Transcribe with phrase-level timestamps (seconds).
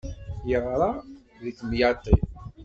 [0.55, 0.91] Iɣṛa
[1.41, 2.15] di demyaṭi.